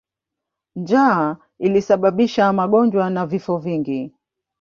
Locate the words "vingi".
3.57-4.13